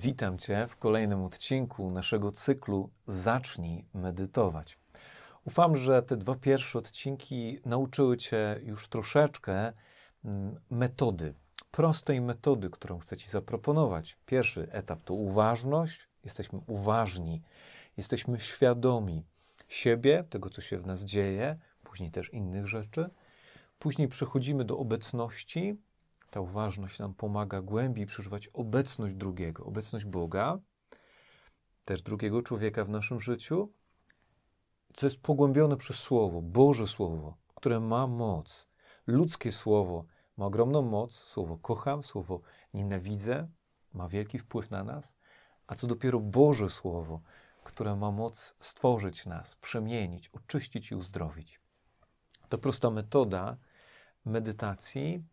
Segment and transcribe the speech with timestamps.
[0.00, 4.78] Witam Cię w kolejnym odcinku naszego cyklu Zacznij medytować.
[5.44, 9.72] Ufam, że te dwa pierwsze odcinki nauczyły Cię już troszeczkę
[10.24, 11.34] mm, metody,
[11.70, 14.18] prostej metody, którą chcę Ci zaproponować.
[14.26, 17.42] Pierwszy etap to uważność, jesteśmy uważni,
[17.96, 19.24] jesteśmy świadomi
[19.68, 23.10] siebie, tego, co się w nas dzieje, później też innych rzeczy.
[23.78, 25.76] Później przechodzimy do obecności,
[26.30, 30.58] ta uważność nam pomaga głębiej przeżywać obecność drugiego, obecność Boga,
[31.84, 33.72] też drugiego człowieka w naszym życiu,
[34.94, 38.68] co jest pogłębione przez Słowo, Boże Słowo, które ma moc.
[39.06, 40.04] Ludzkie Słowo
[40.36, 42.40] ma ogromną moc, Słowo kocham, Słowo
[42.74, 43.48] nienawidzę,
[43.94, 45.16] ma wielki wpływ na nas,
[45.66, 47.20] a co dopiero Boże Słowo,
[47.64, 51.60] które ma moc stworzyć nas, przemienić, oczyścić i uzdrowić.
[52.48, 53.56] To prosta metoda
[54.24, 55.24] medytacji,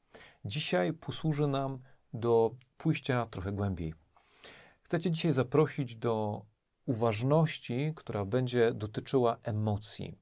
[0.46, 1.80] dzisiaj posłuży nam
[2.14, 3.94] do pójścia trochę głębiej.
[4.82, 6.46] Chcę Cię dzisiaj zaprosić do
[6.86, 10.18] uważności, która będzie dotyczyła emocji.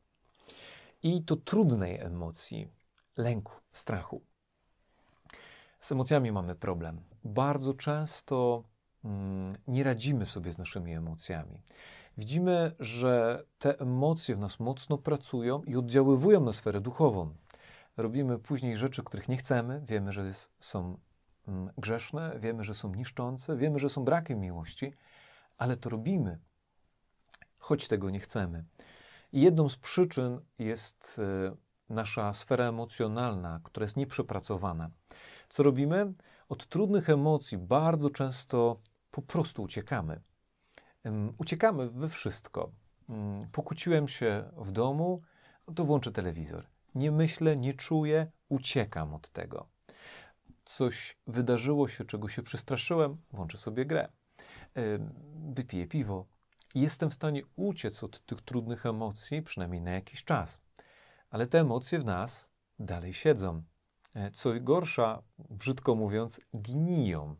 [1.03, 2.67] I to trudnej emocji,
[3.17, 4.21] lęku, strachu.
[5.79, 7.01] Z emocjami mamy problem.
[7.23, 8.63] Bardzo często
[9.03, 11.61] mm, nie radzimy sobie z naszymi emocjami.
[12.17, 17.35] Widzimy, że te emocje w nas mocno pracują i oddziaływują na sferę duchową
[17.97, 20.97] robimy później rzeczy, których nie chcemy, wiemy, że są
[21.47, 24.93] mm, grzeszne, wiemy, że są niszczące, wiemy, że są brakiem miłości,
[25.57, 26.39] ale to robimy,
[27.57, 28.65] choć tego nie chcemy.
[29.31, 31.55] I jedną z przyczyn jest e,
[31.93, 34.89] nasza sfera emocjonalna, która jest nieprzepracowana.
[35.49, 36.13] Co robimy?
[36.49, 38.79] Od trudnych emocji bardzo często
[39.11, 40.21] po prostu uciekamy.
[41.37, 42.71] Uciekamy we wszystko.
[43.09, 45.21] Mm, pokłóciłem się w domu,
[45.75, 49.67] to włączę telewizor nie myślę, nie czuję, uciekam od tego.
[50.65, 54.09] Coś wydarzyło się, czego się przestraszyłem, włączę sobie grę,
[55.53, 56.25] wypiję piwo.
[56.75, 60.61] Jestem w stanie uciec od tych trudnych emocji, przynajmniej na jakiś czas.
[61.29, 63.63] Ale te emocje w nas dalej siedzą.
[64.13, 67.35] E, co gorsza, brzydko mówiąc, gniją.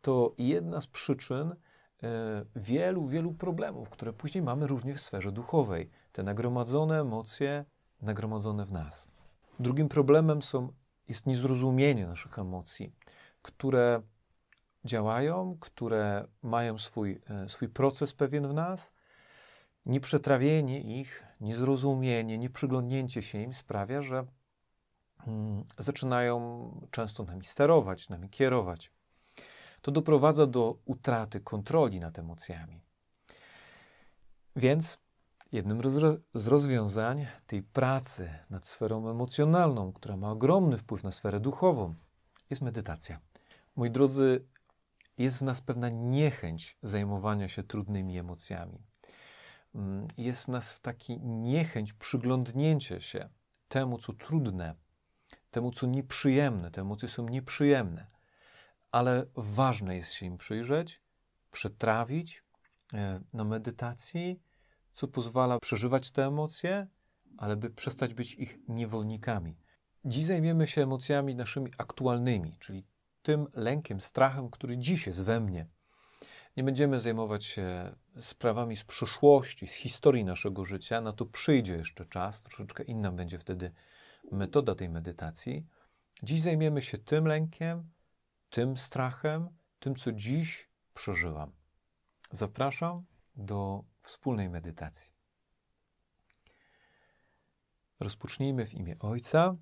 [0.00, 1.54] To jedna z przyczyn
[2.02, 5.90] e, wielu, wielu problemów, które później mamy również w sferze duchowej.
[6.12, 7.64] Te nagromadzone emocje
[8.02, 9.06] nagromadzone w nas.
[9.60, 10.72] Drugim problemem są,
[11.08, 12.92] jest niezrozumienie naszych emocji,
[13.42, 14.02] które
[14.84, 18.92] działają, które mają swój, e, swój proces pewien w nas.
[19.86, 24.26] Nieprzetrawienie ich, niezrozumienie, nieprzyglądnięcie się im sprawia, że
[25.26, 28.92] mm, zaczynają często nami sterować, nami kierować.
[29.82, 32.80] To doprowadza do utraty kontroli nad emocjami.
[34.56, 34.98] Więc
[35.52, 35.82] Jednym
[36.34, 41.94] z rozwiązań tej pracy nad sferą emocjonalną, która ma ogromny wpływ na sferę duchową,
[42.50, 43.20] jest medytacja.
[43.76, 44.44] Moi drodzy,
[45.18, 48.82] jest w nas pewna niechęć zajmowania się trudnymi emocjami.
[49.74, 53.28] Mm, jest w nas taki niechęć przyglądnięcia się
[53.68, 54.74] temu, co trudne,
[55.50, 56.70] temu, co nieprzyjemne.
[56.70, 58.06] Te emocje są nieprzyjemne,
[58.92, 61.00] ale ważne jest się im przyjrzeć,
[61.50, 62.44] przetrawić
[62.94, 64.47] e, na medytacji
[64.92, 66.86] co pozwala przeżywać te emocje,
[67.38, 69.56] ale by przestać być ich niewolnikami.
[70.04, 72.84] Dziś zajmiemy się emocjami naszymi aktualnymi, czyli
[73.22, 75.66] tym lękiem, strachem, który dziś jest we mnie.
[76.56, 82.06] Nie będziemy zajmować się sprawami z przyszłości, z historii naszego życia, na to przyjdzie jeszcze
[82.06, 83.72] czas, troszeczkę inna będzie wtedy
[84.32, 85.66] metoda tej medytacji.
[86.22, 87.90] Dziś zajmiemy się tym lękiem,
[88.50, 89.48] tym strachem,
[89.78, 91.52] tym, co dziś przeżyłam.
[92.30, 93.04] Zapraszam
[93.36, 95.12] do wspólnej medytacji.
[98.00, 99.56] Rozpocznijmy w imię Ojca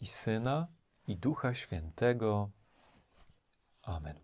[0.00, 0.68] i Syna
[1.06, 2.50] i Ducha Świętego.
[3.82, 4.20] Amen.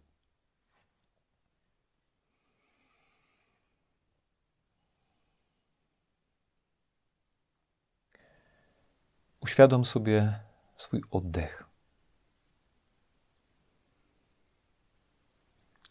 [9.40, 10.40] Uświadom sobie
[10.76, 11.64] swój oddech.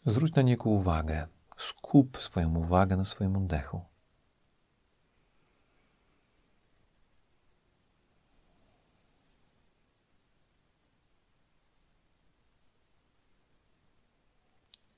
[0.06, 1.37] Zwróć na niego uwagę.
[1.58, 3.84] Skup swoją uwagę na swoim oddechu.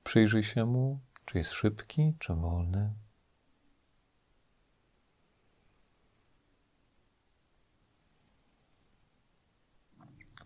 [0.05, 2.95] Przyjrzyj się mu, czy jest szybki, czy wolny.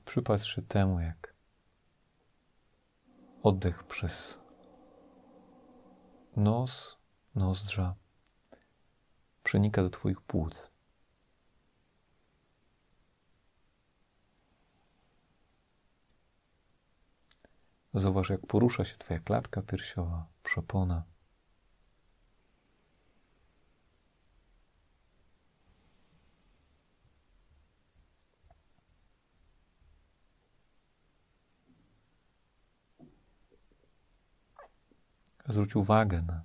[0.05, 1.35] Przypatrz się temu, jak
[3.43, 4.44] oddech przez
[6.37, 6.99] nos,
[7.35, 7.95] nozdrza
[9.43, 10.71] przenika do Twoich płuc.
[17.95, 21.14] Zauważ, jak porusza się Twoja klatka piersiowa, przepona.
[35.49, 36.43] Zwróć uwagę na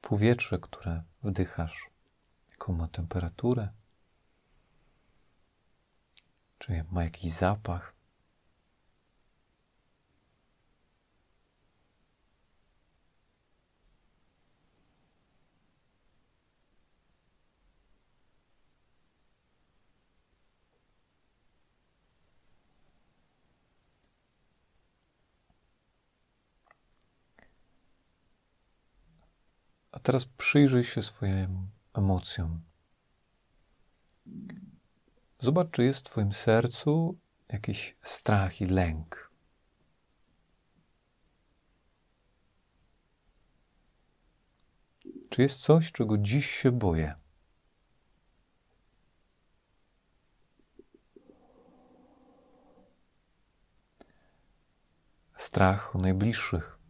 [0.00, 1.90] powietrze, które wdychasz,
[2.50, 3.68] jaką ma temperaturę,
[6.58, 7.94] czy ma jakiś zapach.
[29.92, 32.60] A teraz przyjrzyj się swoim emocjom.
[35.40, 37.18] Zobacz, czy jest w Twoim sercu
[37.48, 39.32] jakiś strach i lęk.
[45.30, 47.14] Czy jest coś, czego dziś się boję?
[55.36, 56.81] Strach o najbliższych.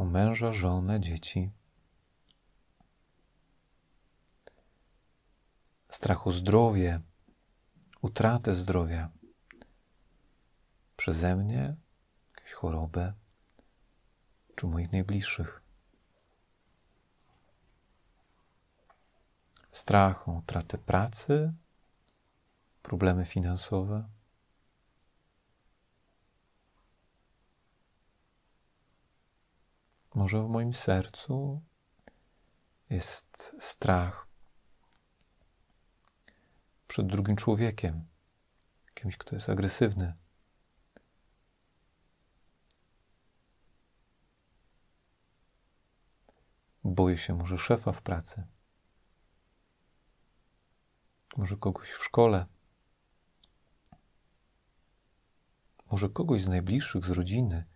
[0.00, 1.50] O męża, żonę, dzieci.
[5.88, 7.00] Strach o zdrowie,
[8.02, 9.10] utratę zdrowia
[10.96, 11.76] przeze mnie,
[12.34, 13.12] jakąś chorobę,
[14.56, 15.62] czy moich najbliższych.
[19.72, 21.52] Strach o utratę pracy,
[22.82, 24.08] problemy finansowe.
[30.20, 31.62] Może w moim sercu
[32.90, 34.28] jest strach
[36.88, 38.06] przed drugim człowiekiem,
[38.94, 40.14] kimś, kto jest agresywny.
[46.84, 48.46] Boję się może szefa w pracy,
[51.36, 52.46] może kogoś w szkole,
[55.90, 57.69] może kogoś z najbliższych, z rodziny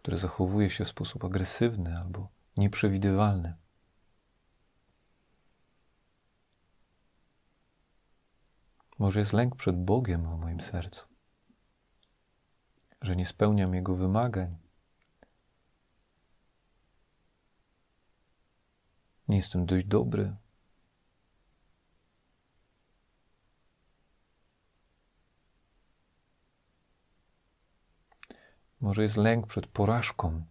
[0.00, 3.54] które zachowuje się w sposób agresywny albo nieprzewidywalny.
[8.98, 11.06] Może jest lęk przed Bogiem w moim sercu,
[13.02, 14.56] że nie spełniam Jego wymagań.
[19.28, 20.36] Nie jestem dość dobry,
[28.80, 30.44] Może jest lęk przed porażką.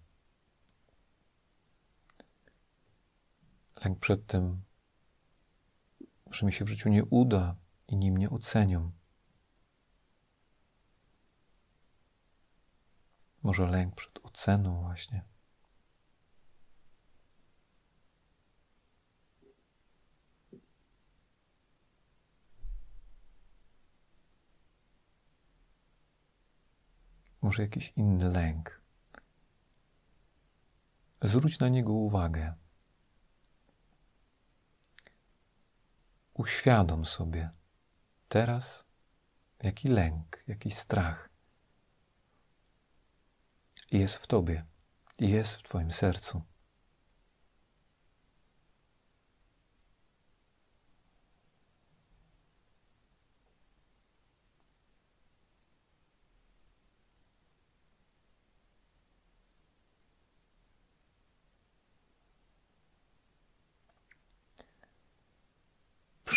[3.86, 4.64] Lęk przed tym,
[6.32, 7.56] że mi się w życiu nie uda
[7.88, 8.92] i nim mnie ocenią.
[13.44, 15.24] Może lęk przed oceną, właśnie.
[27.42, 28.82] Może jakiś inny lęk.
[31.22, 32.54] Zwróć na niego uwagę.
[36.34, 37.50] Uświadom sobie
[38.30, 38.86] teraz,
[39.64, 41.30] jaki lęk, jaki strach
[43.92, 44.66] jest w tobie,
[45.20, 46.42] jest w Twoim sercu.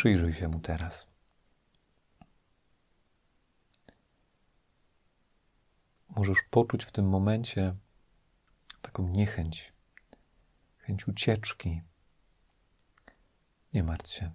[0.03, 1.07] Przyjrzyj się mu teraz.
[6.09, 7.77] Możesz poczuć w tym momencie
[8.81, 9.73] taką niechęć,
[10.79, 11.83] chęć ucieczki.
[13.73, 14.33] Nie martw się.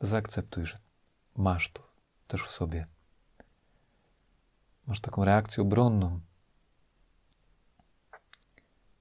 [0.00, 0.78] Zaakceptuj, że
[1.36, 1.92] masz to
[2.26, 2.86] też w sobie.
[4.86, 6.20] Masz taką reakcję obronną.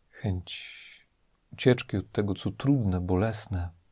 [0.10, 1.08] Chęć
[1.54, 3.85] ucieczki od tego, co trudne, bolesne.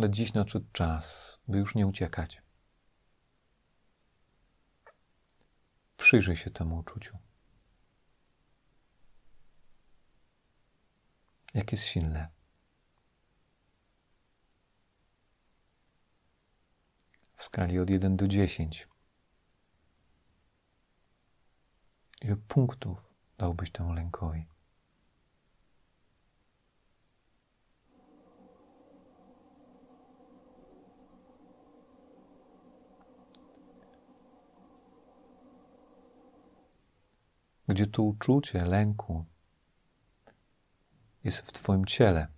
[0.00, 2.42] Ale dziś nadszedł czas, by już nie uciekać.
[5.96, 7.18] Przyjrzyj się temu uczuciu.
[11.54, 12.28] Jak jest silne.
[17.36, 18.88] W skali od 1 do 10.
[22.20, 24.46] Ile punktów dałbyś temu lękowi?
[37.70, 39.24] Gdzie to uczucie lęku
[41.24, 42.28] jest w Twoim ciele.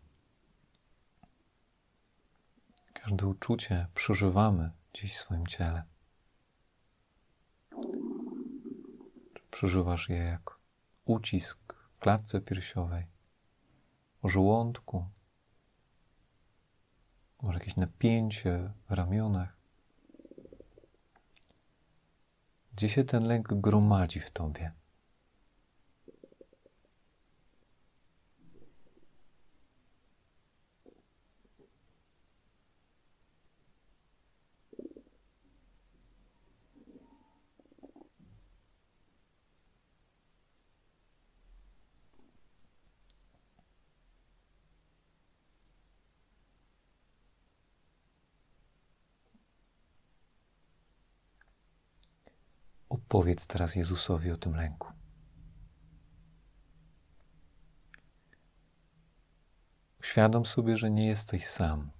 [2.92, 5.82] Każde uczucie przeżywamy gdzieś w swoim ciele.
[9.50, 10.58] Przeżywasz je jak
[11.04, 13.06] ucisk w klatce piersiowej,
[14.24, 15.06] żołądku,
[17.42, 19.56] może jakieś napięcie w ramionach.
[22.72, 24.81] Gdzie się ten lęk gromadzi w tobie?
[53.12, 54.92] Opowiedz teraz Jezusowi o tym lęku.
[60.00, 61.90] Uświadom sobie, że nie jesteś sam.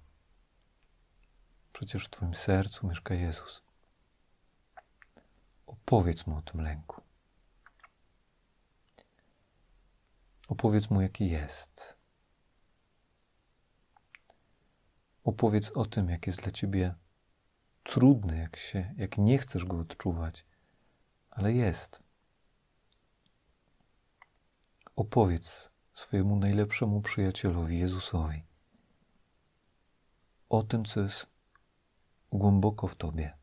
[1.73, 3.63] Przecież w Twoim sercu mieszka Jezus.
[5.65, 7.01] Opowiedz mu o tym lęku.
[10.47, 11.97] Opowiedz mu, jaki jest.
[15.23, 16.95] Opowiedz o tym, jak jest dla ciebie
[17.83, 20.45] trudny, jak, się, jak nie chcesz go odczuwać
[21.35, 22.03] ale jest.
[24.95, 28.43] Opowiedz swojemu najlepszemu przyjacielowi, Jezusowi,
[30.49, 31.27] o tym, co jest
[32.31, 33.37] głęboko w tobie.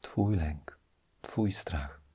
[0.00, 0.78] Twój lęk,
[1.22, 2.05] Twój strach.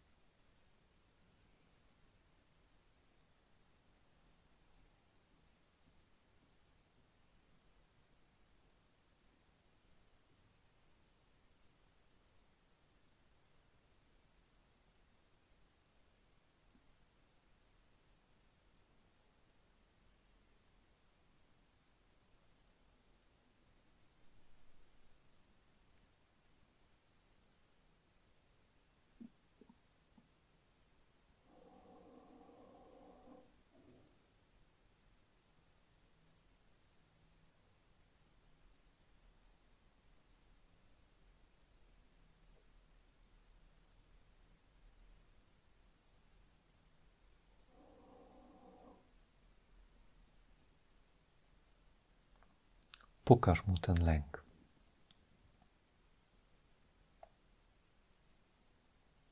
[53.32, 54.44] Pokaż mu ten lęk.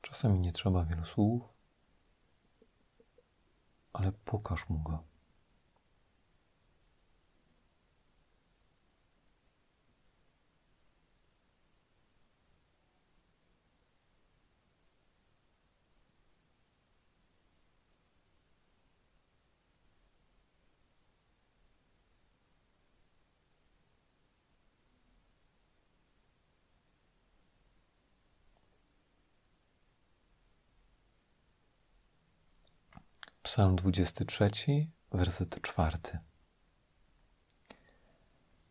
[0.02, 1.42] Czasami nie trzeba wielu słów,
[3.92, 5.09] ale pokaż mu go.
[33.50, 35.98] Psalm 23, werset 4.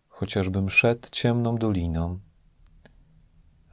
[0.07, 2.19] Chociażbym szedł ciemną doliną,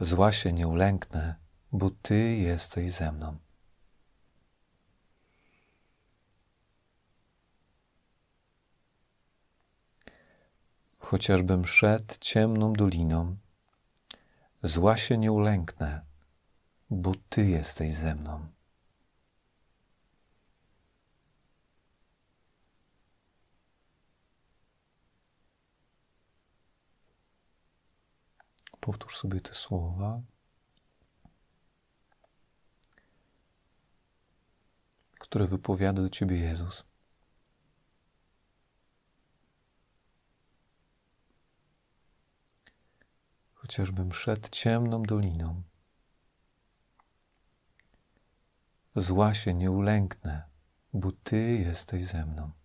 [0.01, 1.35] zła się nie ulęknę,
[1.73, 3.39] bo Ty jesteś ze mną.
[10.99, 13.37] Chociażbym szedł ciemną doliną,
[14.63, 16.01] zła się nie ulęknę,
[16.91, 18.56] bo Ty jesteś ze mną.
[28.87, 30.23] Powtórz sobie te słowa.
[35.19, 36.85] które wypowiada do ciebie Jezus.
[43.55, 45.63] Chociażbym szedł ciemną doliną,
[48.97, 50.43] zła się nie ulęknę,
[50.93, 52.56] bo Ty jesteś ze mną.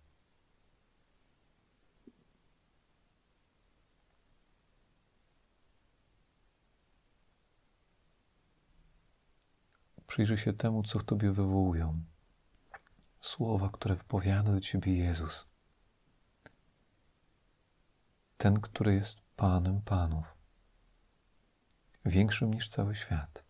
[10.12, 12.02] Przyjrzyj się temu, co w tobie wywołują.
[13.20, 15.46] Słowa, które wypowiada do ciebie Jezus.
[18.38, 20.34] Ten, który jest Panem Panów,
[22.04, 23.44] większym niż cały świat.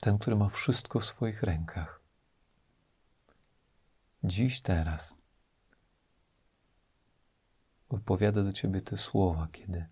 [0.00, 2.00] Ten, który ma wszystko w swoich rękach.
[4.24, 5.16] Dziś, teraz
[7.90, 9.86] wypowiada do ciebie te słowa, kiedy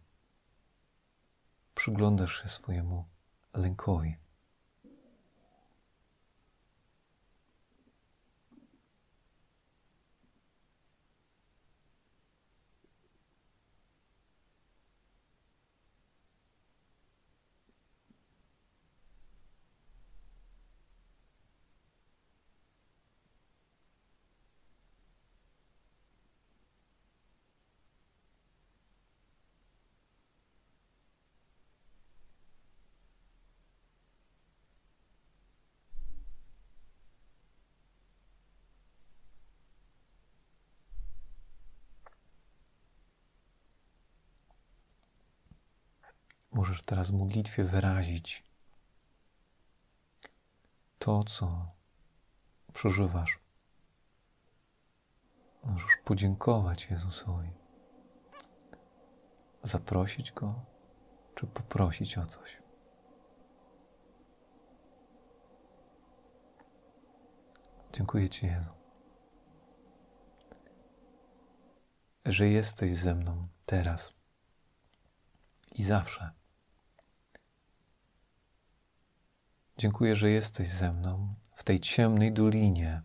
[1.74, 3.08] przyglądasz się swojemu
[3.54, 4.27] lękowi.
[46.58, 48.44] Możesz teraz w modlitwie wyrazić
[50.98, 51.72] to, co
[52.72, 53.38] przeżywasz.
[55.64, 57.50] Możesz podziękować Jezusowi,
[59.62, 60.60] zaprosić Go,
[61.34, 62.58] czy poprosić o coś.
[67.92, 68.72] Dziękuję Ci, Jezu,
[72.24, 74.12] że jesteś ze mną teraz
[75.74, 76.37] i zawsze.
[79.78, 83.02] Dziękuję, że jesteś ze mną w tej ciemnej dolinie,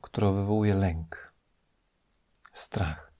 [0.00, 1.34] która wywołuje lęk,
[2.52, 3.12] strach.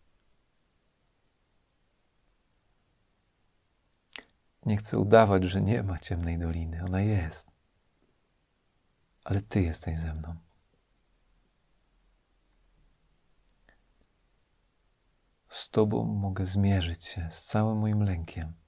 [4.66, 6.84] Nie chcę udawać, że nie ma ciemnej doliny.
[6.84, 7.50] Ona jest.
[9.24, 10.36] Ale Ty jesteś ze mną.
[15.48, 18.63] Z Tobą mogę zmierzyć się z całym moim lękiem.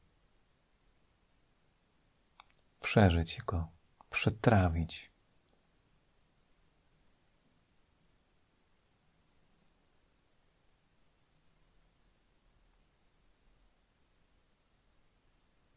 [2.87, 3.69] Przeżyć go,
[4.11, 5.12] przetrawić.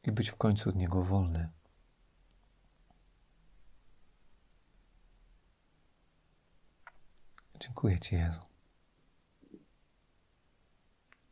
[0.03, 1.49] I być w końcu od niego wolny.
[7.59, 8.41] Dziękuję Ci, Jezu.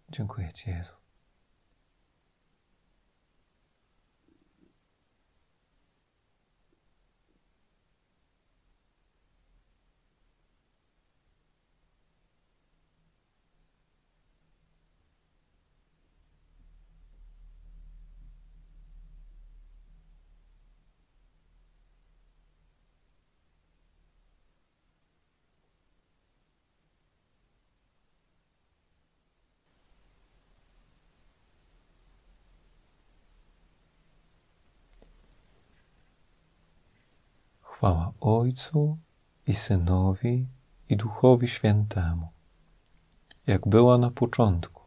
[0.09, 1.06] Dziękuję Ci, Jezu.
[37.77, 38.97] Chwała Ojcu
[39.47, 40.47] i Synowi
[40.89, 42.27] i Duchowi Świętemu,
[43.47, 44.83] jak była na początku,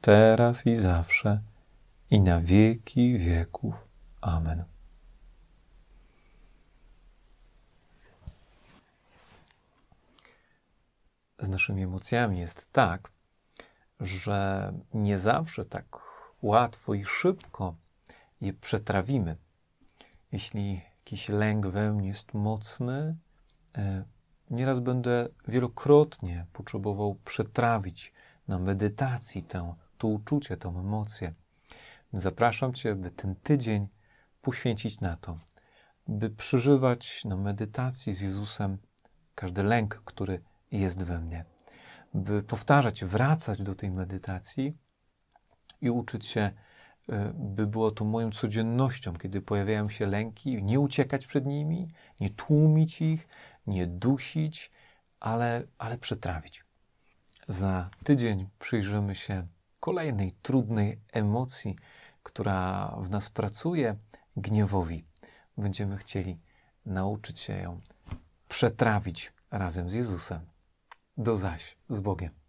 [0.00, 1.40] teraz i zawsze,
[2.10, 3.88] i na wieki wieków.
[4.20, 4.64] Amen.
[11.38, 13.10] Z naszymi emocjami jest tak,
[14.00, 15.98] że nie zawsze tak
[16.42, 17.74] łatwo i szybko
[18.40, 19.36] je przetrawimy.
[20.32, 23.16] Jeśli jakiś lęk we mnie jest mocny,
[23.78, 24.04] e,
[24.50, 28.12] nieraz będę wielokrotnie potrzebował przetrawić
[28.48, 31.34] na medytacji tę, to uczucie, tę emocję.
[32.12, 33.88] Zapraszam Cię, by ten tydzień
[34.42, 35.38] poświęcić na to,
[36.08, 38.78] by przeżywać na medytacji z Jezusem
[39.34, 41.44] każdy lęk, który jest we mnie,
[42.14, 44.78] by powtarzać, wracać do tej medytacji
[45.80, 46.50] i uczyć się
[47.34, 51.88] by było to moją codziennością, kiedy pojawiają się lęki, nie uciekać przed nimi,
[52.20, 53.28] nie tłumić ich,
[53.66, 54.70] nie dusić,
[55.20, 56.64] ale, ale przetrawić.
[57.48, 59.46] Za tydzień przyjrzymy się
[59.80, 61.76] kolejnej trudnej emocji,
[62.22, 63.96] która w nas pracuje,
[64.36, 65.04] gniewowi.
[65.58, 66.40] Będziemy chcieli
[66.86, 67.80] nauczyć się ją
[68.48, 70.40] przetrawić razem z Jezusem.
[71.16, 72.43] Do zaś z Bogiem.